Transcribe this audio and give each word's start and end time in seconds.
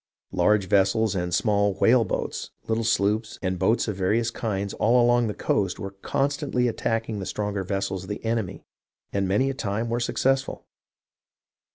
Large 0.31 0.65
vessels 0.67 1.13
and 1.13 1.31
small" 1.31 1.73
whaleboats," 1.79 2.49
little 2.67 2.83
sloops, 2.83 3.37
and 3.43 3.59
boats 3.59 3.87
of 3.87 3.97
various 3.97 4.31
kinds 4.31 4.73
all 4.73 4.99
along 4.99 5.27
the 5.27 5.35
coast 5.35 5.77
were 5.77 5.91
constantly 5.91 6.67
attacking 6.67 7.19
the 7.19 7.25
stronger 7.27 7.63
vessels 7.63 8.01
of 8.05 8.09
the 8.09 8.25
enemy, 8.25 8.63
and 9.13 9.27
many 9.27 9.51
a 9.51 9.53
time 9.53 9.89
were 9.89 9.99
successful. 9.99 10.65